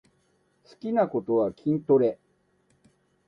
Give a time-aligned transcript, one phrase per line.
[0.63, 2.17] 好きなことは筋トレ